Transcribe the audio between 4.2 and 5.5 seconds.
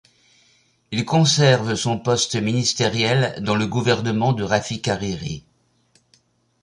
de Rafiq Hariri.